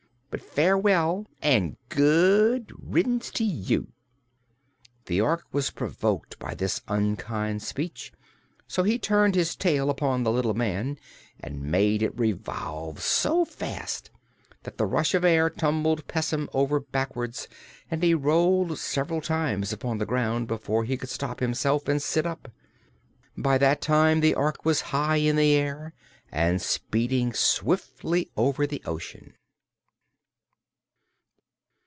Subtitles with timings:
[0.33, 3.89] But farewell, and good riddance to you."
[5.07, 8.13] The Ork was provoked by this unkind speech,
[8.65, 10.97] so he turned his tail toward the little man
[11.41, 14.09] and made it revolve so fast
[14.63, 17.37] that the rush of air tumbled Pessim over backward
[17.89, 22.25] and he rolled several times upon the ground before he could stop himself and sit
[22.25, 22.49] up.
[23.37, 25.93] By that time the Ork was high in the air
[26.31, 29.33] and speeding swiftly over the ocean.